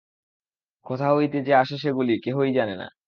কোথা 0.85 1.07
হইতে 1.15 1.37
যে 1.47 1.53
আসে 1.55 1.75
সেগুলি, 1.77 2.13
কেহই 2.23 2.51
জানে 2.53 2.75
না। 2.75 2.87